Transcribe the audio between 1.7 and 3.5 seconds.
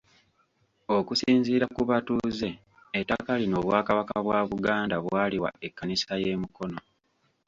ku batuuze, ettaka